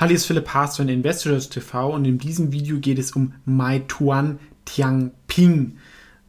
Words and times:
Hallo, 0.00 0.08
hier 0.08 0.16
ist 0.16 0.26
Philipp 0.26 0.48
Haas 0.48 0.76
von 0.76 0.88
Investors 0.88 1.50
TV 1.50 1.94
und 1.94 2.04
in 2.04 2.18
diesem 2.18 2.50
Video 2.50 2.80
geht 2.80 2.98
es 2.98 3.12
um 3.12 3.34
Meituan 3.44 4.40
Tiangping. 4.64 5.76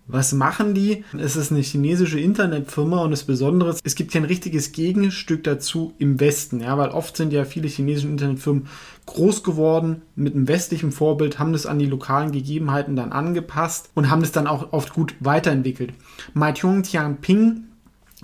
Was 0.05 0.33
machen 0.33 0.75
die? 0.75 1.03
Es 1.17 1.35
ist 1.35 1.51
eine 1.51 1.61
chinesische 1.61 2.19
Internetfirma 2.19 2.99
und 2.99 3.09
das 3.09 3.23
Besondere 3.23 3.71
ist, 3.71 3.81
es 3.83 3.95
gibt 3.95 4.13
ja 4.13 4.21
ein 4.21 4.25
richtiges 4.25 4.71
Gegenstück 4.71 5.43
dazu 5.43 5.95
im 5.97 6.19
Westen, 6.19 6.61
ja, 6.61 6.77
weil 6.77 6.89
oft 6.89 7.17
sind 7.17 7.33
ja 7.33 7.43
viele 7.43 7.67
chinesische 7.67 8.07
Internetfirmen 8.07 8.67
groß 9.07 9.41
geworden 9.41 10.03
mit 10.15 10.35
einem 10.35 10.47
westlichen 10.47 10.91
Vorbild, 10.91 11.39
haben 11.39 11.51
das 11.51 11.65
an 11.65 11.79
die 11.79 11.87
lokalen 11.87 12.31
Gegebenheiten 12.31 12.95
dann 12.95 13.13
angepasst 13.13 13.89
und 13.95 14.11
haben 14.11 14.21
das 14.21 14.31
dann 14.31 14.45
auch 14.45 14.73
oft 14.73 14.93
gut 14.93 15.15
weiterentwickelt. 15.21 15.91
Meituan 16.35 16.83
Tiangping 16.83 17.63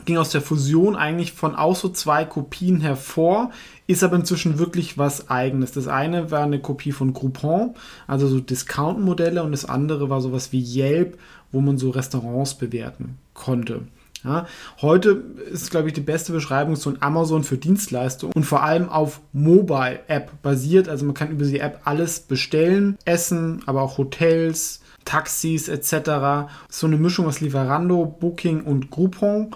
ging 0.05 0.17
aus 0.17 0.29
der 0.29 0.41
Fusion 0.41 0.95
eigentlich 0.95 1.33
von 1.33 1.55
auch 1.55 1.75
so 1.75 1.89
zwei 1.89 2.25
Kopien 2.25 2.81
hervor, 2.81 3.51
ist 3.87 4.03
aber 4.03 4.15
inzwischen 4.15 4.59
wirklich 4.59 4.97
was 4.97 5.29
eigenes. 5.29 5.71
Das 5.71 5.87
eine 5.87 6.31
war 6.31 6.43
eine 6.43 6.59
Kopie 6.59 6.91
von 6.91 7.13
Groupon, 7.13 7.75
also 8.07 8.27
so 8.27 8.39
Discount-Modelle, 8.39 9.43
und 9.43 9.51
das 9.51 9.65
andere 9.65 10.09
war 10.09 10.21
sowas 10.21 10.51
wie 10.51 10.63
Yelp, 10.63 11.17
wo 11.51 11.61
man 11.61 11.77
so 11.77 11.89
Restaurants 11.89 12.55
bewerten 12.55 13.17
konnte. 13.33 13.81
Ja, 14.23 14.45
heute 14.81 15.23
ist, 15.51 15.71
glaube 15.71 15.87
ich, 15.87 15.93
die 15.93 16.01
beste 16.01 16.31
Beschreibung 16.31 16.75
so 16.75 16.91
ein 16.91 17.01
Amazon 17.01 17.43
für 17.43 17.57
Dienstleistungen 17.57 18.33
und 18.33 18.43
vor 18.43 18.61
allem 18.61 18.87
auf 18.87 19.19
Mobile-App 19.33 20.43
basiert. 20.43 20.89
Also 20.89 21.05
man 21.05 21.15
kann 21.15 21.31
über 21.31 21.43
die 21.43 21.59
App 21.59 21.81
alles 21.85 22.19
bestellen, 22.19 22.97
Essen, 23.05 23.63
aber 23.65 23.81
auch 23.81 23.97
Hotels, 23.97 24.81
Taxis 25.05 25.67
etc. 25.69 26.51
So 26.69 26.85
eine 26.85 26.97
Mischung 26.97 27.25
aus 27.25 27.41
Lieferando, 27.41 28.05
Booking 28.05 28.61
und 28.61 28.91
Groupon 28.91 29.55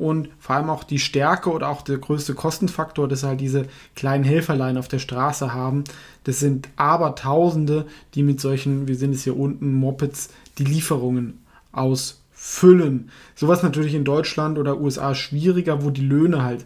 und 0.00 0.30
vor 0.38 0.56
allem 0.56 0.70
auch 0.70 0.82
die 0.82 0.98
Stärke 0.98 1.50
oder 1.50 1.68
auch 1.68 1.82
der 1.82 1.98
größte 1.98 2.34
Kostenfaktor, 2.34 3.06
dass 3.06 3.22
halt 3.22 3.40
diese 3.40 3.66
kleinen 3.94 4.24
Helferlein 4.24 4.78
auf 4.78 4.88
der 4.88 4.98
Straße 4.98 5.52
haben. 5.52 5.84
Das 6.24 6.40
sind 6.40 6.68
aber 6.76 7.14
Tausende, 7.14 7.86
die 8.14 8.22
mit 8.22 8.40
solchen, 8.40 8.88
wir 8.88 8.96
sehen 8.96 9.12
es 9.12 9.24
hier 9.24 9.38
unten, 9.38 9.74
Mopeds, 9.74 10.30
die 10.56 10.64
Lieferungen 10.64 11.44
ausfüllen. 11.72 13.10
Sowas 13.34 13.62
natürlich 13.62 13.94
in 13.94 14.04
Deutschland 14.04 14.58
oder 14.58 14.80
USA 14.80 15.14
schwieriger, 15.14 15.84
wo 15.84 15.90
die 15.90 16.06
Löhne 16.06 16.42
halt 16.42 16.64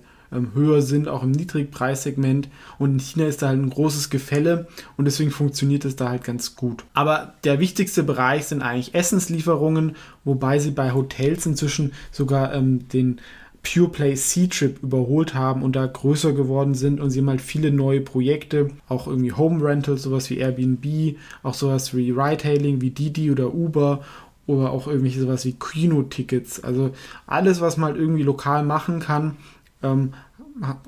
höher 0.54 0.82
sind, 0.82 1.08
auch 1.08 1.22
im 1.22 1.30
Niedrigpreissegment. 1.30 2.48
Und 2.78 2.92
in 2.92 2.98
China 2.98 3.27
ist 3.27 3.42
da 3.42 3.48
halt 3.48 3.60
ein 3.60 3.70
großes 3.70 4.10
Gefälle 4.10 4.66
und 4.96 5.04
deswegen 5.04 5.30
funktioniert 5.30 5.84
es 5.84 5.96
da 5.96 6.08
halt 6.08 6.24
ganz 6.24 6.56
gut. 6.56 6.84
Aber 6.94 7.34
der 7.44 7.60
wichtigste 7.60 8.02
Bereich 8.02 8.46
sind 8.46 8.62
eigentlich 8.62 8.94
Essenslieferungen, 8.94 9.96
wobei 10.24 10.58
sie 10.58 10.70
bei 10.70 10.92
Hotels 10.92 11.46
inzwischen 11.46 11.92
sogar 12.10 12.52
ähm, 12.55 12.88
den 12.88 13.20
Pure 13.64 13.88
Play 13.88 14.14
C-Trip 14.14 14.82
überholt 14.82 15.34
haben 15.34 15.62
und 15.62 15.74
da 15.74 15.86
größer 15.86 16.32
geworden 16.32 16.74
sind 16.74 17.00
und 17.00 17.10
sie 17.10 17.20
haben 17.20 17.30
halt 17.30 17.40
viele 17.40 17.72
neue 17.72 18.02
Projekte, 18.02 18.68
auch 18.88 19.06
irgendwie 19.06 19.32
Home 19.32 19.64
Rentals, 19.64 20.02
sowas 20.02 20.28
wie 20.28 20.36
Airbnb, 20.36 21.16
auch 21.42 21.55
sowas 21.55 21.96
wie 21.96 22.10
Ride-Hailing, 22.10 22.82
wie 22.82 22.90
Didi 22.90 23.30
oder 23.30 23.55
Uber 23.55 24.02
oder 24.46 24.70
auch 24.70 24.86
irgendwelche 24.86 25.20
sowas 25.20 25.46
wie 25.46 25.55
Kino-Tickets. 25.55 26.62
Also 26.62 26.90
alles, 27.27 27.62
was 27.62 27.78
man 27.78 27.92
halt 27.92 28.00
irgendwie 28.00 28.23
lokal 28.23 28.64
machen 28.64 29.00
kann, 29.00 29.36
ähm, 29.84 30.14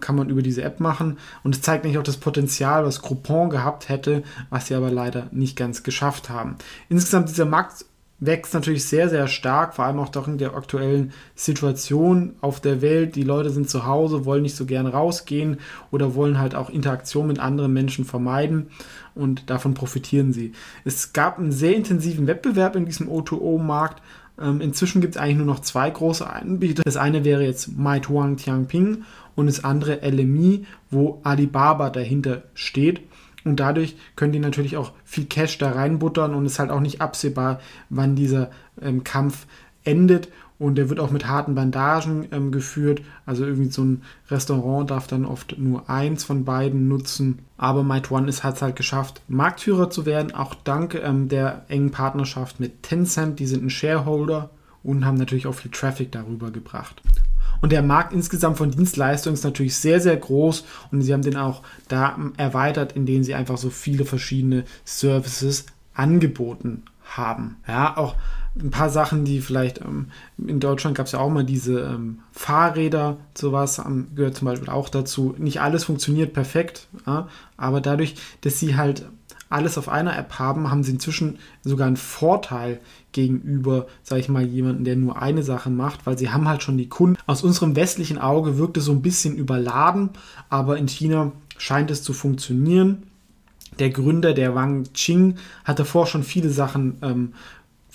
kann 0.00 0.16
man 0.16 0.28
über 0.28 0.42
diese 0.42 0.62
App 0.62 0.80
machen. 0.80 1.18
Und 1.42 1.54
es 1.54 1.62
zeigt 1.62 1.84
nicht 1.84 1.98
auch 1.98 2.02
das 2.02 2.18
Potenzial, 2.18 2.84
was 2.84 3.02
Groupon 3.02 3.50
gehabt 3.50 3.88
hätte, 3.88 4.22
was 4.50 4.66
sie 4.66 4.74
aber 4.74 4.90
leider 4.90 5.28
nicht 5.32 5.56
ganz 5.56 5.82
geschafft 5.82 6.30
haben. 6.30 6.56
Insgesamt 6.88 7.28
dieser 7.28 7.46
Markt 7.46 7.84
wächst 8.18 8.54
natürlich 8.54 8.84
sehr, 8.86 9.10
sehr 9.10 9.28
stark, 9.28 9.74
vor 9.74 9.84
allem 9.84 9.98
auch 9.98 10.08
doch 10.08 10.26
in 10.26 10.38
der 10.38 10.54
aktuellen 10.54 11.12
Situation 11.34 12.34
auf 12.40 12.60
der 12.60 12.80
Welt. 12.80 13.14
Die 13.14 13.24
Leute 13.24 13.50
sind 13.50 13.68
zu 13.68 13.84
Hause, 13.84 14.24
wollen 14.24 14.42
nicht 14.42 14.56
so 14.56 14.64
gern 14.64 14.86
rausgehen 14.86 15.58
oder 15.90 16.14
wollen 16.14 16.38
halt 16.38 16.54
auch 16.54 16.70
Interaktion 16.70 17.26
mit 17.26 17.38
anderen 17.38 17.72
Menschen 17.74 18.06
vermeiden 18.06 18.70
und 19.14 19.50
davon 19.50 19.74
profitieren 19.74 20.32
sie. 20.32 20.52
Es 20.84 21.12
gab 21.12 21.38
einen 21.38 21.52
sehr 21.52 21.76
intensiven 21.76 22.26
Wettbewerb 22.26 22.74
in 22.76 22.86
diesem 22.86 23.08
O2O-Markt, 23.08 24.02
ähm, 24.40 24.60
inzwischen 24.60 25.00
gibt 25.00 25.16
es 25.16 25.20
eigentlich 25.20 25.38
nur 25.38 25.46
noch 25.46 25.60
zwei 25.60 25.88
große 25.88 26.28
Anbieter. 26.28 26.82
Das 26.84 26.96
eine 26.96 27.24
wäre 27.24 27.44
jetzt 27.44 27.76
Meituan 27.76 28.36
Tiangping 28.36 29.04
und 29.34 29.46
das 29.46 29.64
andere 29.64 30.00
LMI, 30.08 30.66
wo 30.90 31.20
Alibaba 31.22 31.90
dahinter 31.90 32.42
steht. 32.54 33.00
Und 33.44 33.60
dadurch 33.60 33.96
können 34.16 34.32
die 34.32 34.40
natürlich 34.40 34.76
auch 34.76 34.92
viel 35.04 35.26
Cash 35.26 35.58
da 35.58 35.70
reinbuttern 35.70 36.34
und 36.34 36.46
es 36.46 36.52
ist 36.52 36.58
halt 36.58 36.70
auch 36.70 36.80
nicht 36.80 37.00
absehbar, 37.00 37.60
wann 37.90 38.16
dieser 38.16 38.50
ähm, 38.82 39.04
Kampf 39.04 39.46
endet 39.84 40.28
und 40.58 40.76
der 40.76 40.88
wird 40.88 41.00
auch 41.00 41.10
mit 41.10 41.26
harten 41.26 41.54
Bandagen 41.54 42.28
ähm, 42.32 42.50
geführt. 42.50 43.02
Also 43.26 43.44
irgendwie 43.44 43.70
so 43.70 43.82
ein 43.82 44.02
Restaurant 44.30 44.90
darf 44.90 45.06
dann 45.06 45.26
oft 45.26 45.58
nur 45.58 45.90
eins 45.90 46.24
von 46.24 46.44
beiden 46.44 46.88
nutzen. 46.88 47.40
Aber 47.58 47.82
Might 47.82 48.10
One 48.10 48.32
hat 48.32 48.54
es 48.54 48.62
halt 48.62 48.76
geschafft, 48.76 49.20
Marktführer 49.28 49.90
zu 49.90 50.06
werden, 50.06 50.34
auch 50.34 50.54
dank 50.54 50.94
ähm, 50.94 51.28
der 51.28 51.64
engen 51.68 51.90
Partnerschaft 51.90 52.58
mit 52.58 52.82
Tencent. 52.82 53.38
Die 53.38 53.46
sind 53.46 53.64
ein 53.64 53.70
Shareholder 53.70 54.50
und 54.82 55.04
haben 55.04 55.18
natürlich 55.18 55.46
auch 55.46 55.54
viel 55.54 55.70
Traffic 55.70 56.12
darüber 56.12 56.50
gebracht. 56.50 57.02
Und 57.60 57.72
der 57.72 57.82
Markt 57.82 58.12
insgesamt 58.12 58.58
von 58.58 58.70
Dienstleistungen 58.70 59.34
ist 59.34 59.44
natürlich 59.44 59.76
sehr, 59.76 60.00
sehr 60.00 60.16
groß 60.16 60.64
und 60.90 61.02
sie 61.02 61.12
haben 61.12 61.22
den 61.22 61.36
auch 61.36 61.62
da 61.88 62.18
erweitert, 62.36 62.92
indem 62.92 63.24
sie 63.24 63.34
einfach 63.34 63.56
so 63.56 63.70
viele 63.70 64.04
verschiedene 64.04 64.64
Services 64.84 65.66
angeboten 65.94 66.82
haben. 67.06 67.56
Ja, 67.66 67.96
auch 67.96 68.14
ein 68.58 68.70
paar 68.70 68.90
Sachen, 68.90 69.24
die 69.24 69.40
vielleicht 69.40 69.80
ähm, 69.80 70.06
in 70.38 70.60
Deutschland 70.60 70.96
gab 70.96 71.06
es 71.06 71.12
ja 71.12 71.18
auch 71.18 71.28
mal 71.28 71.44
diese 71.44 71.80
ähm, 71.80 72.20
Fahrräder, 72.32 73.18
sowas 73.34 73.78
ähm, 73.78 74.08
gehört 74.14 74.36
zum 74.36 74.46
Beispiel 74.46 74.70
auch 74.70 74.88
dazu. 74.88 75.34
Nicht 75.38 75.60
alles 75.60 75.84
funktioniert 75.84 76.32
perfekt, 76.32 76.88
ja, 77.06 77.28
aber 77.56 77.80
dadurch, 77.80 78.14
dass 78.40 78.58
sie 78.58 78.76
halt 78.76 79.06
alles 79.48 79.78
auf 79.78 79.88
einer 79.88 80.18
App 80.18 80.38
haben, 80.38 80.70
haben 80.70 80.82
sie 80.82 80.92
inzwischen 80.92 81.38
sogar 81.62 81.86
einen 81.86 81.96
Vorteil 81.96 82.80
gegenüber, 83.12 83.86
sage 84.02 84.20
ich 84.20 84.28
mal, 84.28 84.44
jemanden, 84.44 84.84
der 84.84 84.96
nur 84.96 85.20
eine 85.20 85.42
Sache 85.42 85.70
macht, 85.70 86.04
weil 86.04 86.18
sie 86.18 86.30
haben 86.30 86.48
halt 86.48 86.62
schon 86.62 86.78
die 86.78 86.88
Kunden. 86.88 87.16
Aus 87.26 87.42
unserem 87.42 87.76
westlichen 87.76 88.18
Auge 88.18 88.58
wirkt 88.58 88.76
es 88.76 88.84
so 88.84 88.92
ein 88.92 89.02
bisschen 89.02 89.36
überladen, 89.36 90.10
aber 90.48 90.78
in 90.78 90.88
China 90.88 91.32
scheint 91.58 91.90
es 91.90 92.02
zu 92.02 92.12
funktionieren. 92.12 93.04
Der 93.78 93.90
Gründer, 93.90 94.32
der 94.34 94.54
Wang 94.54 94.84
Qing, 94.94 95.36
hat 95.64 95.78
davor 95.78 96.06
schon 96.06 96.22
viele 96.22 96.50
Sachen 96.50 96.98
ähm, 97.02 97.32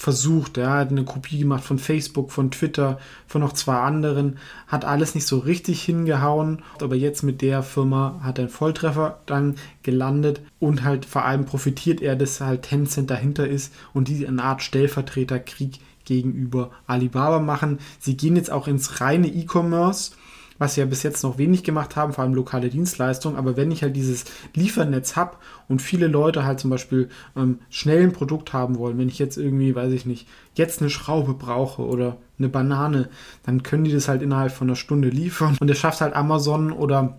versucht. 0.02 0.58
Er 0.58 0.72
hat 0.72 0.90
eine 0.90 1.06
Kopie 1.06 1.40
gemacht 1.40 1.64
von 1.64 1.78
Facebook, 1.78 2.32
von 2.32 2.52
Twitter, 2.52 3.00
von 3.28 3.42
noch 3.42 3.54
zwei 3.54 3.76
anderen. 3.76 4.38
Hat 4.68 4.84
alles 4.84 5.16
nicht 5.16 5.28
so 5.28 5.38
richtig 5.40 5.82
hingehauen. 5.84 6.64
Aber 6.82 6.96
jetzt 6.96 7.24
mit 7.24 7.42
der 7.42 7.64
Firma 7.64 8.20
hat 8.24 8.40
er 8.40 8.46
einen 8.46 8.54
Volltreffer 8.54 9.20
dann 9.26 9.56
gelandet. 9.84 10.42
Und 10.60 10.84
halt 10.84 11.06
vor 11.06 11.26
allem 11.26 11.46
profitiert 11.46 12.02
er, 12.02 12.16
dass 12.16 12.42
halt 12.42 12.64
Tencent 12.64 13.10
dahinter 13.10 13.48
ist 13.48 13.74
und 13.94 14.08
die 14.08 14.28
eine 14.28 14.44
Art 14.44 14.64
Stellvertreterkrieg 14.64 15.80
gegenüber 16.06 16.72
Alibaba 16.88 17.40
machen. 17.40 17.80
Sie 18.00 18.18
gehen 18.18 18.36
jetzt 18.36 18.52
auch 18.52 18.68
ins 18.68 19.02
reine 19.02 19.28
E-Commerce 19.28 20.12
was 20.62 20.78
wir 20.78 20.84
ja 20.84 20.90
bis 20.90 21.02
jetzt 21.02 21.24
noch 21.24 21.40
wenig 21.40 21.64
gemacht 21.64 21.96
haben, 21.96 22.14
vor 22.14 22.24
allem 22.24 22.36
lokale 22.36 22.70
Dienstleistungen. 22.70 23.36
Aber 23.36 23.58
wenn 23.58 23.72
ich 23.72 23.82
halt 23.82 23.96
dieses 23.96 24.26
Liefernetz 24.54 25.16
habe 25.16 25.38
und 25.68 25.82
viele 25.82 26.06
Leute 26.06 26.46
halt 26.46 26.60
zum 26.60 26.70
Beispiel 26.70 27.10
ähm, 27.36 27.58
schnell 27.72 28.04
ein 28.04 28.14
Produkt 28.14 28.54
haben 28.54 28.78
wollen, 28.78 29.00
wenn 29.00 29.08
ich 29.08 29.18
jetzt 29.18 29.38
irgendwie, 29.38 29.74
weiß 29.74 29.92
ich 29.92 30.06
nicht, 30.06 30.28
jetzt 30.54 30.80
eine 30.80 30.92
Schraube 30.92 31.34
brauche 31.34 31.82
oder 31.82 32.18
eine 32.38 32.48
Banane, 32.48 33.10
dann 33.44 33.64
können 33.64 33.86
die 33.86 33.92
das 33.92 34.08
halt 34.08 34.22
innerhalb 34.22 34.52
von 34.52 34.68
einer 34.68 34.76
Stunde 34.76 35.10
liefern. 35.10 35.58
Und 35.60 35.68
das 35.68 35.80
schafft 35.80 36.00
halt 36.00 36.16
Amazon 36.16 36.72
oder 36.72 37.18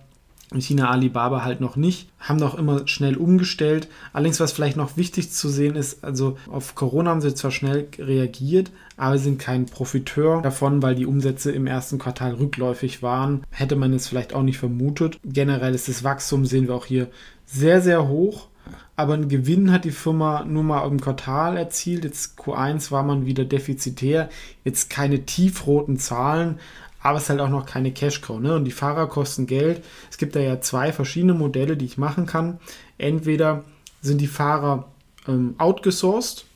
in 0.54 0.60
China 0.60 0.90
Alibaba 0.90 1.44
halt 1.44 1.60
noch 1.60 1.76
nicht, 1.76 2.08
haben 2.18 2.38
doch 2.38 2.54
immer 2.54 2.86
schnell 2.86 3.16
umgestellt. 3.16 3.88
Allerdings, 4.12 4.40
was 4.40 4.52
vielleicht 4.52 4.76
noch 4.76 4.96
wichtig 4.96 5.30
zu 5.30 5.48
sehen 5.48 5.76
ist, 5.76 6.04
also 6.04 6.36
auf 6.50 6.74
Corona 6.74 7.10
haben 7.10 7.20
sie 7.20 7.34
zwar 7.34 7.50
schnell 7.50 7.88
reagiert, 7.98 8.70
aber 8.96 9.18
sind 9.18 9.38
kein 9.38 9.66
Profiteur 9.66 10.42
davon, 10.42 10.82
weil 10.82 10.94
die 10.94 11.06
Umsätze 11.06 11.50
im 11.52 11.66
ersten 11.66 11.98
Quartal 11.98 12.34
rückläufig 12.34 13.02
waren. 13.02 13.44
Hätte 13.50 13.76
man 13.76 13.92
es 13.92 14.08
vielleicht 14.08 14.34
auch 14.34 14.42
nicht 14.42 14.58
vermutet. 14.58 15.18
Generell 15.24 15.74
ist 15.74 15.88
das 15.88 16.04
Wachstum, 16.04 16.46
sehen 16.46 16.68
wir 16.68 16.74
auch 16.74 16.86
hier, 16.86 17.08
sehr, 17.46 17.80
sehr 17.80 18.08
hoch. 18.08 18.48
Aber 18.94 19.14
einen 19.14 19.28
Gewinn 19.28 19.72
hat 19.72 19.84
die 19.84 19.90
Firma 19.90 20.44
nur 20.44 20.62
mal 20.62 20.86
im 20.86 21.00
Quartal 21.00 21.56
erzielt. 21.56 22.04
Jetzt 22.04 22.38
Q1 22.38 22.90
war 22.90 23.02
man 23.02 23.26
wieder 23.26 23.44
defizitär. 23.44 24.28
Jetzt 24.64 24.90
keine 24.90 25.24
tiefroten 25.24 25.98
Zahlen, 25.98 26.60
aber 27.02 27.18
es 27.18 27.24
ist 27.24 27.30
halt 27.30 27.40
auch 27.40 27.48
noch 27.48 27.66
keine 27.66 27.92
Cash-Cow. 27.92 28.40
Ne? 28.40 28.54
Und 28.54 28.64
die 28.64 28.70
Fahrer 28.70 29.08
kosten 29.08 29.46
Geld. 29.46 29.84
Es 30.10 30.18
gibt 30.18 30.36
da 30.36 30.40
ja 30.40 30.60
zwei 30.60 30.92
verschiedene 30.92 31.34
Modelle, 31.34 31.76
die 31.76 31.86
ich 31.86 31.98
machen 31.98 32.26
kann. 32.26 32.58
Entweder 32.98 33.64
sind 34.00 34.20
die 34.20 34.26
Fahrer 34.26 34.86
ähm, 35.26 35.54
outgesourced 35.58 36.46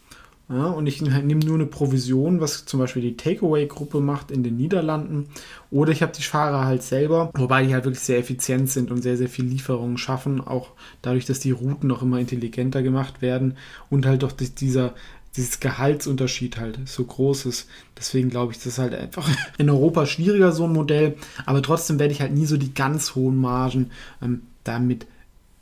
ja, 0.49 0.67
und 0.67 0.87
ich 0.87 1.03
nehme 1.03 1.45
nur 1.45 1.57
eine 1.57 1.67
Provision, 1.67 2.41
was 2.41 2.67
zum 2.67 2.79
Beispiel 2.79 3.03
die 3.03 3.17
Takeaway-Gruppe 3.17 4.01
macht 4.01 4.31
in 4.31 4.45
den 4.45 4.57
Niederlanden. 4.57 5.29
Oder 5.73 5.91
ich 5.91 6.03
habe 6.03 6.13
die 6.17 6.23
Fahrer 6.23 6.65
halt 6.65 6.85
selber, 6.85 7.33
wobei 7.35 7.67
die 7.67 7.75
halt 7.75 7.85
wirklich 7.85 8.05
sehr 8.05 8.19
effizient 8.19 8.71
sind 8.71 8.93
und 8.93 9.03
sehr, 9.03 9.17
sehr 9.17 9.29
viel 9.29 9.45
Lieferungen 9.45 9.99
schaffen. 9.99 10.41
Auch 10.41 10.71
dadurch, 11.03 11.27
dass 11.27 11.41
die 11.41 11.51
Routen 11.51 11.89
noch 11.89 12.03
immer 12.03 12.21
intelligenter 12.21 12.83
gemacht 12.83 13.23
werden 13.23 13.57
und 13.91 14.07
halt 14.07 14.23
doch 14.23 14.31
dieser 14.31 14.95
dieses 15.37 15.61
Gehaltsunterschied 15.61 16.57
halt 16.59 16.79
so 16.87 17.05
groß 17.05 17.47
ist. 17.47 17.69
Deswegen 17.97 18.31
glaube 18.31 18.53
ich, 18.53 18.59
das 18.59 18.67
ist 18.67 18.79
halt 18.79 18.95
einfach 18.95 19.29
in 19.59 19.71
Europa 19.71 20.07
schwieriger, 20.07 20.53
so 20.53 20.65
ein 20.65 20.73
Modell. 20.73 21.17
Aber 21.45 21.63
trotzdem 21.63 21.99
werde 21.99 22.13
ich 22.13 22.21
halt 22.21 22.33
nie 22.33 22.47
so 22.47 22.57
die 22.57 22.75
ganz 22.75 23.15
hohen 23.15 23.37
Margen 23.37 23.91
ähm, 24.23 24.43
damit 24.65 25.07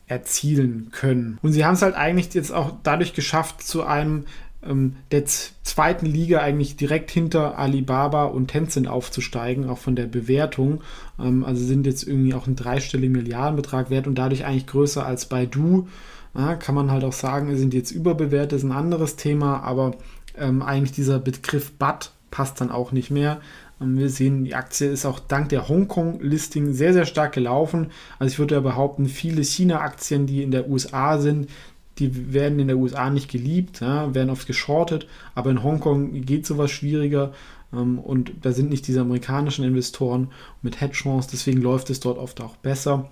erzielen 0.07 0.89
können. 0.93 1.39
Und 1.43 1.53
sie 1.53 1.65
haben 1.65 1.75
es 1.75 1.83
halt 1.83 1.95
eigentlich 1.95 2.33
jetzt 2.35 2.53
auch 2.53 2.75
dadurch 2.83 3.15
geschafft, 3.15 3.63
zu 3.63 3.85
einem 3.85 4.27
ähm, 4.67 4.97
der 5.11 5.25
zweiten 5.27 6.07
Liga 6.07 6.41
eigentlich 6.41 6.77
direkt 6.77 7.11
hinter 7.11 7.59
Alibaba 7.59 8.25
und 8.25 8.49
Tencent 8.49 8.89
aufzusteigen, 8.89 9.69
auch 9.69 9.79
von 9.79 9.97
der 9.97 10.07
Bewertung. 10.07 10.83
Ähm, 11.19 11.45
also 11.45 11.65
sind 11.65 11.87
jetzt 11.87 12.07
irgendwie 12.07 12.35
auch 12.35 12.47
ein 12.47 12.57
dreistelliger 12.57 13.13
Milliardenbetrag 13.13 13.91
wert 13.91 14.07
und 14.07 14.17
dadurch 14.17 14.45
eigentlich 14.45 14.67
größer 14.67 15.05
als 15.05 15.27
Baidu. 15.27 15.89
Ja, 16.37 16.57
kann 16.57 16.75
man 16.75 16.91
halt 16.91 17.05
auch 17.05 17.13
sagen, 17.13 17.57
sind 17.57 17.75
jetzt 17.75 17.93
überbewertet, 17.93 18.59
ist 18.59 18.65
ein 18.65 18.73
anderes 18.73 19.17
Thema, 19.17 19.61
aber 19.63 19.93
ähm, 20.37 20.63
eigentlich 20.63 20.93
dieser 20.93 21.21
Begriff 21.21 21.73
BAT 21.73 22.11
passt 22.31 22.61
dann 22.61 22.73
auch 22.73 22.91
nicht 22.91 23.11
mehr. 23.11 23.41
Ähm, 23.81 23.99
wir 23.99 24.11
sehen, 24.11 24.45
die 24.45 24.55
Aktie 24.55 24.89
ist 24.89 25.07
auch 25.07 25.21
dank 25.21 25.49
der 25.51 25.69
Hongkong-Listing 25.69 26.73
sehr, 26.73 26.93
sehr 26.93 27.07
stark 27.07 27.33
gelaufen. 27.33 27.91
Also 28.19 28.33
ich 28.33 28.39
würde 28.39 28.57
ja 28.57 28.61
behaupten, 28.61 29.07
viele 29.07 29.43
China-Aktien, 29.43 30.27
die 30.27 30.43
in 30.43 30.51
der 30.51 30.69
USA 30.69 31.19
sind, 31.19 31.49
die 31.99 32.33
werden 32.33 32.59
in 32.59 32.69
der 32.69 32.77
USA 32.77 33.11
nicht 33.11 33.31
geliebt, 33.31 33.81
ja, 33.81 34.15
werden 34.15 34.31
oft 34.31 34.47
geschortet, 34.47 35.07
aber 35.35 35.51
in 35.51 35.63
Hongkong 35.63 36.13
geht 36.23 36.47
sowas 36.47 36.71
schwieriger 36.71 37.33
ähm, 37.73 37.99
und 37.99 38.33
da 38.43 38.53
sind 38.53 38.71
nicht 38.71 38.87
diese 38.87 39.01
amerikanischen 39.01 39.65
Investoren 39.65 40.29
mit 40.63 40.81
Hedgefonds, 40.81 41.29
deswegen 41.29 41.61
läuft 41.61 41.91
es 41.91 42.01
dort 42.01 42.19
oft 42.19 42.41
auch 42.41 42.57
besser. 42.57 43.09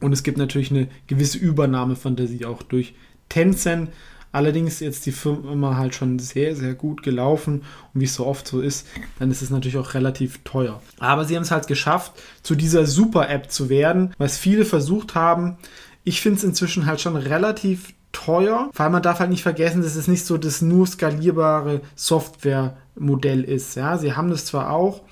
Und 0.00 0.12
es 0.12 0.22
gibt 0.22 0.38
natürlich 0.38 0.70
eine 0.70 0.88
gewisse 1.06 1.38
Übernahmefantasie 1.38 2.44
auch 2.44 2.62
durch 2.62 2.94
Tencent. 3.28 3.90
Allerdings 4.30 4.74
ist 4.74 4.80
jetzt 4.80 5.06
die 5.06 5.12
Firma 5.12 5.76
halt 5.76 5.94
schon 5.94 6.18
sehr, 6.18 6.54
sehr 6.54 6.74
gut 6.74 7.02
gelaufen 7.02 7.62
und 7.94 8.00
wie 8.00 8.04
es 8.04 8.14
so 8.14 8.26
oft 8.26 8.46
so 8.46 8.60
ist, 8.60 8.86
dann 9.18 9.30
ist 9.30 9.42
es 9.42 9.50
natürlich 9.50 9.78
auch 9.78 9.94
relativ 9.94 10.40
teuer. 10.44 10.82
Aber 10.98 11.24
sie 11.24 11.34
haben 11.34 11.42
es 11.42 11.50
halt 11.50 11.66
geschafft, 11.66 12.12
zu 12.42 12.54
dieser 12.54 12.86
Super-App 12.86 13.50
zu 13.50 13.68
werden, 13.70 14.14
was 14.18 14.36
viele 14.36 14.64
versucht 14.64 15.14
haben. 15.14 15.56
Ich 16.04 16.20
finde 16.20 16.38
es 16.38 16.44
inzwischen 16.44 16.86
halt 16.86 17.00
schon 17.00 17.16
relativ 17.16 17.94
teuer, 18.12 18.70
weil 18.74 18.90
man 18.90 19.02
darf 19.02 19.20
halt 19.20 19.30
nicht 19.30 19.42
vergessen, 19.42 19.82
dass 19.82 19.96
es 19.96 20.08
nicht 20.08 20.24
so 20.24 20.38
das 20.38 20.62
nur 20.62 20.86
skalierbare 20.86 21.80
Softwaremodell 21.94 23.44
ist. 23.44 23.74
Ja, 23.76 23.98
sie 23.98 24.14
haben 24.14 24.30
das 24.30 24.46
zwar 24.46 24.70
auch, 24.70 25.02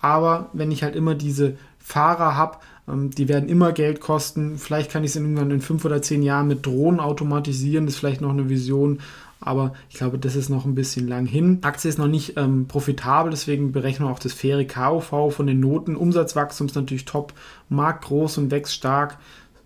aber 0.00 0.50
wenn 0.52 0.70
ich 0.70 0.82
halt 0.82 0.96
immer 0.96 1.14
diese 1.14 1.56
Fahrer 1.78 2.36
habe, 2.36 2.58
ähm, 2.88 3.10
die 3.10 3.28
werden 3.28 3.48
immer 3.48 3.72
Geld 3.72 4.00
kosten. 4.00 4.58
Vielleicht 4.58 4.90
kann 4.90 5.04
ich 5.04 5.10
es 5.10 5.16
irgendwann 5.16 5.50
in 5.50 5.60
fünf 5.60 5.84
oder 5.84 6.02
zehn 6.02 6.22
Jahren 6.22 6.48
mit 6.48 6.66
Drohnen 6.66 7.00
automatisieren. 7.00 7.86
Das 7.86 7.94
ist 7.94 8.00
vielleicht 8.00 8.20
noch 8.20 8.30
eine 8.30 8.48
Vision. 8.48 9.00
Aber 9.40 9.72
ich 9.90 9.96
glaube, 9.96 10.18
das 10.18 10.36
ist 10.36 10.50
noch 10.50 10.64
ein 10.66 10.76
bisschen 10.76 11.08
lang 11.08 11.26
hin. 11.26 11.58
Aktie 11.62 11.88
ist 11.88 11.98
noch 11.98 12.06
nicht 12.06 12.36
ähm, 12.36 12.66
profitabel, 12.68 13.30
deswegen 13.30 13.72
berechnen 13.72 14.06
wir 14.06 14.12
auch 14.12 14.20
das 14.20 14.32
faire 14.32 14.64
KOV 14.64 15.34
von 15.34 15.46
den 15.48 15.58
Noten. 15.58 15.96
Umsatzwachstum 15.96 16.68
ist 16.68 16.76
natürlich 16.76 17.06
top, 17.06 17.32
Markt 17.68 18.04
groß 18.04 18.38
und 18.38 18.52
wächst 18.52 18.72
stark. 18.72 19.18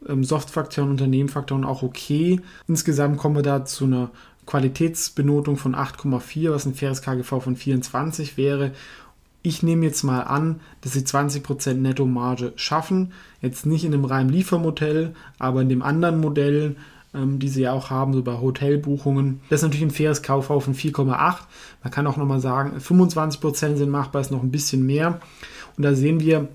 Ähm, 0.08 0.24
Softfaktoren, 0.24 0.90
Unternehmenfaktoren 0.90 1.64
auch 1.64 1.82
okay. 1.82 2.40
Insgesamt 2.68 3.18
kommen 3.18 3.36
wir 3.36 3.42
da 3.42 3.64
zu 3.64 3.84
einer 3.84 4.10
Qualitätsbenotung 4.46 5.56
von 5.56 5.74
8,4, 5.74 6.52
was 6.52 6.66
ein 6.66 6.74
faires 6.74 7.02
KGV 7.02 7.40
von 7.42 7.56
24 7.56 8.36
wäre. 8.36 8.72
Ich 9.42 9.62
nehme 9.62 9.84
jetzt 9.84 10.02
mal 10.02 10.22
an, 10.22 10.60
dass 10.80 10.92
sie 10.92 11.00
20% 11.00 11.74
Nettomarge 11.74 12.52
schaffen. 12.56 13.12
Jetzt 13.40 13.66
nicht 13.66 13.84
in 13.84 13.94
einem 13.94 14.04
reinen 14.04 14.30
Liefermodell, 14.30 15.14
aber 15.38 15.62
in 15.62 15.68
dem 15.68 15.82
anderen 15.82 16.20
Modell, 16.20 16.76
ähm, 17.14 17.38
die 17.38 17.48
sie 17.48 17.62
ja 17.62 17.72
auch 17.72 17.90
haben, 17.90 18.12
so 18.12 18.22
bei 18.22 18.40
Hotelbuchungen. 18.40 19.40
Das 19.48 19.60
ist 19.60 19.64
natürlich 19.64 19.86
ein 19.86 19.90
faires 19.90 20.22
KV 20.22 20.60
von 20.60 20.74
4,8. 20.74 21.36
Man 21.82 21.92
kann 21.92 22.06
auch 22.06 22.16
nochmal 22.16 22.40
sagen, 22.40 22.78
25% 22.78 23.76
sind 23.76 23.90
machbar, 23.90 24.20
ist 24.20 24.32
noch 24.32 24.42
ein 24.42 24.50
bisschen 24.50 24.84
mehr. 24.84 25.20
Und 25.76 25.82
da 25.82 25.94
sehen 25.94 26.20
wir, 26.20 26.48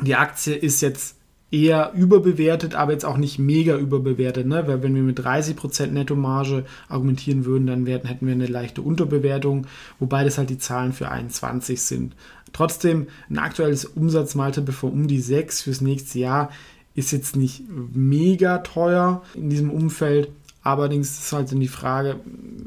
die 0.00 0.16
Aktie 0.16 0.54
ist 0.54 0.80
jetzt 0.80 1.16
eher 1.54 1.92
überbewertet, 1.94 2.74
aber 2.74 2.92
jetzt 2.92 3.04
auch 3.04 3.16
nicht 3.16 3.38
mega 3.38 3.76
überbewertet. 3.76 4.46
Ne? 4.46 4.66
Weil 4.66 4.82
wenn 4.82 4.94
wir 4.94 5.02
mit 5.02 5.20
30% 5.20 5.86
Nettomarge 5.86 6.64
argumentieren 6.88 7.44
würden, 7.44 7.68
dann 7.68 7.86
werden, 7.86 8.08
hätten 8.08 8.26
wir 8.26 8.34
eine 8.34 8.46
leichte 8.46 8.82
Unterbewertung, 8.82 9.66
wobei 10.00 10.24
das 10.24 10.36
halt 10.36 10.50
die 10.50 10.58
Zahlen 10.58 10.92
für 10.92 11.10
21 11.10 11.80
sind. 11.80 12.14
Trotzdem, 12.52 13.06
ein 13.30 13.38
aktuelles 13.38 13.84
Umsatzmultiple 13.84 14.72
von 14.72 14.92
um 14.92 15.08
die 15.08 15.20
6 15.20 15.62
fürs 15.62 15.80
nächste 15.80 16.18
Jahr 16.18 16.50
ist 16.94 17.12
jetzt 17.12 17.36
nicht 17.36 17.62
mega 17.94 18.58
teuer 18.58 19.22
in 19.34 19.50
diesem 19.50 19.70
Umfeld. 19.70 20.30
Allerdings 20.62 21.18
ist 21.18 21.32
halt 21.32 21.52
dann 21.52 21.60
die 21.60 21.68
Frage, 21.68 22.16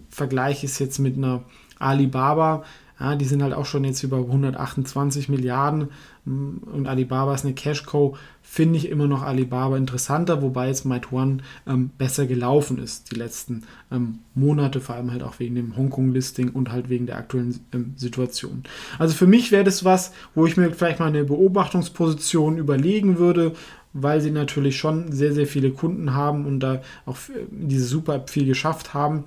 Vergleich 0.10 0.64
ist 0.64 0.80
jetzt 0.80 1.00
mit 1.00 1.18
einer 1.18 1.44
Alibaba, 1.80 2.64
ja, 3.00 3.16
die 3.16 3.26
sind 3.26 3.44
halt 3.44 3.54
auch 3.54 3.66
schon 3.66 3.84
jetzt 3.84 4.04
über 4.04 4.18
128 4.18 5.30
Milliarden 5.30 5.90
und 6.26 6.88
Alibaba 6.88 7.34
ist 7.34 7.46
eine 7.46 7.54
Cash-Co. 7.54 8.18
Finde 8.42 8.78
ich 8.78 8.90
immer 8.90 9.08
noch 9.08 9.22
Alibaba 9.22 9.78
interessanter, 9.78 10.42
wobei 10.42 10.68
jetzt 10.68 10.84
Meituan 10.84 11.42
ähm, 11.68 11.92
besser 11.98 12.26
gelaufen 12.26 12.80
ist 12.80 13.12
die 13.12 13.16
letzten 13.16 13.64
ähm, 13.92 14.20
Monate, 14.36 14.82
vor 14.82 14.96
allem 14.96 15.12
halt 15.12 15.24
auch 15.24 15.40
wegen 15.40 15.56
dem 15.56 15.78
Hongkong-Listing 15.78 16.50
und 16.50 16.72
halt 16.72 16.90
wegen 16.90 17.06
der 17.06 17.18
aktuellen 17.18 17.60
ähm, 17.74 17.94
Situation. 17.96 18.64
Also 19.00 19.14
für 19.14 19.28
mich 19.28 19.52
wäre 19.52 19.64
das 19.64 19.86
was, 19.86 20.12
wo 20.36 20.46
ich 20.46 20.58
mir 20.58 20.72
vielleicht 20.72 21.00
mal 21.00 21.08
eine 21.08 21.24
Beobachtungsposition 21.24 22.58
überlegen 22.58 23.20
würde, 23.20 23.54
weil 23.94 24.20
sie 24.20 24.32
natürlich 24.32 24.78
schon 24.78 25.12
sehr, 25.12 25.34
sehr 25.34 25.48
viele 25.48 25.72
Kunden 25.72 26.14
haben 26.14 26.46
und 26.46 26.60
da 26.60 26.82
auch 27.06 27.18
diese 27.52 27.86
Super-App 27.86 28.30
viel 28.30 28.46
geschafft 28.46 28.94
haben. 28.94 29.26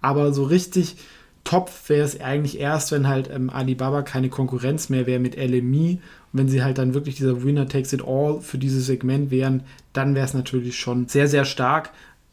Aber 0.00 0.32
so 0.32 0.44
richtig 0.44 0.96
top 1.44 1.70
wäre 1.88 2.04
es 2.04 2.20
eigentlich 2.20 2.60
erst, 2.60 2.92
wenn 2.92 3.08
halt 3.08 3.30
ähm, 3.32 3.50
Alibaba 3.50 4.02
keine 4.02 4.28
Konkurrenz 4.28 4.88
mehr 4.88 5.06
wäre 5.06 5.20
mit 5.20 5.36
LMI. 5.36 6.00
Und 6.32 6.38
wenn 6.38 6.48
sie 6.48 6.62
halt 6.62 6.78
dann 6.78 6.94
wirklich 6.94 7.16
dieser 7.16 7.42
Winner 7.42 7.68
takes 7.68 7.92
it 7.92 8.02
all 8.06 8.40
für 8.40 8.58
dieses 8.58 8.86
Segment 8.86 9.30
wären, 9.30 9.62
dann 9.92 10.14
wäre 10.14 10.26
es 10.26 10.34
natürlich 10.34 10.78
schon 10.78 11.08
sehr, 11.08 11.28
sehr 11.28 11.44
stark. 11.44 11.90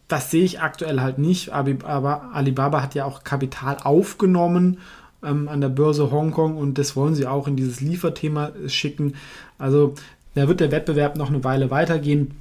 Das 0.07 0.31
sehe 0.31 0.44
ich 0.44 0.62
aktuell 0.62 1.01
halt 1.01 1.18
nicht, 1.18 1.50
aber 1.50 2.33
Alibaba 2.33 2.81
hat 2.81 2.95
ja 2.95 3.04
auch 3.04 3.26
Kapital 3.26 3.78
aufgenommen 3.83 4.78
ähm, 5.23 5.49
an 5.49 5.59
der 5.59 5.69
Börse 5.69 6.11
Hongkong 6.11 6.56
und 6.56 6.78
das 6.78 6.95
wollen 6.95 7.16
sie 7.16 7.28
auch 7.28 7.47
in 7.47 7.57
dieses 7.57 7.81
Lieferthema 7.81 8.52
schicken. 8.68 9.16
Also 9.57 9.95
da 10.35 10.47
wird 10.47 10.59
der 10.59 10.71
Wettbewerb 10.71 11.18
noch 11.18 11.30
eine 11.30 11.44
Weile 11.44 11.71
weitergehen 11.71 12.35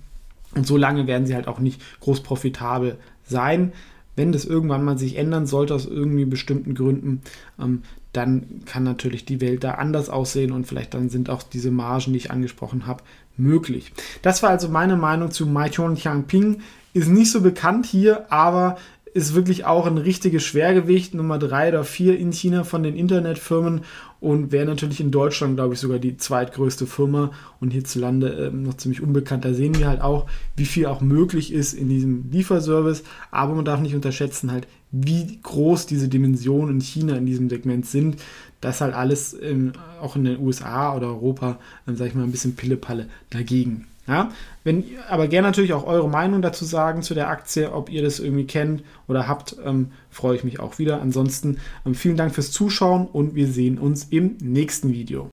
und 0.55 0.67
so 0.67 0.77
lange 0.77 1.07
werden 1.07 1.27
sie 1.27 1.35
halt 1.35 1.49
auch 1.49 1.59
nicht 1.59 1.81
groß 2.01 2.21
profitabel 2.23 2.99
sein 3.25 3.73
wenn 4.17 4.33
das 4.33 4.45
irgendwann 4.45 4.85
mal 4.85 4.99
sich 4.99 5.17
ändern 5.17 5.47
sollte 5.47 5.75
aus 5.75 5.87
irgendwie 5.87 6.25
bestimmten 6.25 6.75
Gründen, 6.75 7.21
ähm, 7.61 7.83
dann 8.13 8.63
kann 8.65 8.83
natürlich 8.83 9.27
die 9.27 9.41
Welt 9.41 9.63
da 9.63 9.73
anders 9.73 10.09
aussehen 10.09 10.53
und 10.53 10.67
vielleicht 10.67 10.95
dann 10.95 11.11
sind 11.11 11.29
auch 11.29 11.43
diese 11.43 11.71
Margen, 11.71 12.13
die 12.13 12.19
ich 12.19 12.31
angesprochen 12.31 12.87
habe, 12.87 13.05
möglich. 13.37 13.93
Das 14.23 14.43
war 14.43 14.51
also 14.51 14.69
meine 14.69 14.97
Meinung 14.97 15.31
zu 15.31 15.47
Maichon 15.47 15.97
Qiangping. 15.97 16.63
Ist 16.95 17.09
nicht 17.09 17.31
so 17.31 17.43
bekannt 17.43 17.85
hier, 17.85 18.33
aber 18.33 18.79
ist 19.17 19.35
wirklich 19.35 19.65
auch 19.65 19.87
ein 19.87 19.97
richtiges 19.97 20.45
Schwergewicht, 20.45 21.15
Nummer 21.15 21.39
drei 21.39 21.71
oder 21.71 21.85
vier 21.85 22.19
in 22.19 22.33
China 22.33 22.65
von 22.65 22.83
den 22.83 22.95
Internetfirmen 22.95 23.81
und 24.21 24.53
wäre 24.53 24.67
natürlich 24.67 25.01
in 25.01 25.11
Deutschland, 25.11 25.57
glaube 25.57 25.73
ich, 25.73 25.81
sogar 25.81 25.99
die 25.99 26.19
zweitgrößte 26.19 26.87
Firma 26.87 27.31
und 27.59 27.71
hierzulande 27.71 28.29
äh, 28.29 28.51
noch 28.51 28.77
ziemlich 28.77 29.01
unbekannt. 29.01 29.47
Da 29.47 29.55
sehen 29.55 29.79
wir 29.79 29.89
halt 29.89 30.03
auch, 30.03 30.27
wie 30.55 30.67
viel 30.67 30.85
auch 30.85 31.01
möglich 31.01 31.51
ist 31.51 31.73
in 31.73 31.89
diesem 31.89 32.31
Lieferservice, 32.31 33.05
aber 33.31 33.55
man 33.55 33.65
darf 33.65 33.81
nicht 33.81 33.95
unterschätzen 33.95 34.53
halt, 34.53 34.69
wie 34.93 35.39
groß 35.43 35.87
diese 35.87 36.09
Dimensionen 36.09 36.75
in 36.75 36.81
China 36.83 37.17
in 37.17 37.25
diesem 37.25 37.49
Segment 37.49 37.87
sind. 37.87 38.17
Das 38.61 38.83
halt 38.83 38.95
alles 38.95 39.35
ähm, 39.41 39.73
auch 39.99 40.17
in 40.17 40.25
den 40.25 40.41
USA 40.41 40.95
oder 40.95 41.07
Europa, 41.07 41.59
ähm, 41.89 41.97
sage 41.97 42.11
ich 42.11 42.15
mal, 42.15 42.25
ein 42.25 42.33
bisschen 42.33 42.55
Pillepalle 42.55 43.09
dagegen. 43.31 43.87
Ja, 44.09 44.31
wenn, 44.63 44.85
aber 45.09 45.27
gerne 45.27 45.49
natürlich 45.49 45.73
auch 45.73 45.87
eure 45.87 46.09
Meinung 46.09 46.41
dazu 46.41 46.65
sagen 46.65 47.03
zu 47.03 47.15
der 47.15 47.29
Aktie, 47.29 47.73
ob 47.73 47.91
ihr 47.91 48.03
das 48.03 48.21
irgendwie 48.21 48.47
kennt 48.47 48.85
oder 49.09 49.27
habt, 49.27 49.57
ähm, 49.65 49.91
freue 50.11 50.37
ich 50.37 50.45
mich 50.45 50.61
auch 50.61 50.79
wieder. 50.79 51.01
Ansonsten 51.01 51.59
ähm, 51.85 51.95
vielen 51.95 52.17
Dank 52.17 52.35
fürs 52.35 52.53
Zuschauen 52.53 53.07
und 53.07 53.35
wir 53.35 53.49
sehen 53.49 53.79
uns 53.79 54.05
im 54.05 54.37
nächsten 54.41 54.93
Video. 54.93 55.25